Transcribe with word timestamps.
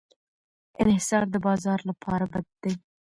انحصار 0.81 1.23
د 1.33 1.35
بازار 1.47 1.79
لپاره 1.89 2.25
بد 2.33 2.47
دی. 2.61 2.73